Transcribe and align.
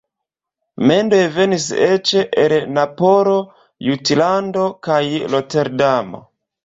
Mendoj 0.91 1.19
venis 1.35 1.67
eĉ 1.87 2.13
el 2.45 2.55
Napolo, 2.79 3.35
Jutlando 3.89 4.65
kaj 4.89 4.99
Roterdamo. 5.35 6.23